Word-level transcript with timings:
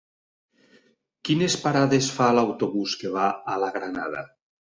Quines 1.27 1.57
parades 1.65 2.09
fa 2.15 2.31
l'autobús 2.37 2.97
que 3.03 3.13
va 3.19 3.27
a 3.57 3.61
la 3.65 3.73
Granada? 3.79 4.27